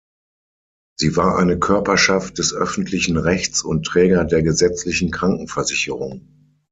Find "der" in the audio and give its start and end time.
4.25-4.41